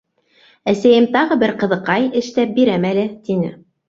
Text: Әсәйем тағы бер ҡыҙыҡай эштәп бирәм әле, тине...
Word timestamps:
Әсәйем 0.71 1.03
тағы 1.15 1.37
бер 1.43 1.53
ҡыҙыҡай 1.63 2.07
эштәп 2.21 2.55
бирәм 2.57 2.89
әле, 2.93 3.05
тине... 3.29 3.51